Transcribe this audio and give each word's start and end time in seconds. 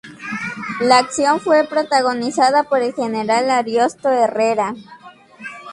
La 0.79 0.97
acción 0.97 1.39
fue 1.39 1.63
protagonizada 1.67 2.63
por 2.63 2.81
el 2.81 2.95
General 2.95 3.47
Ariosto 3.51 4.09
Herrera. 4.09 4.73